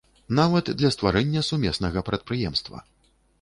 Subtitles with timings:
[0.37, 2.83] Нават для стварэння сумеснага прадпрыемства.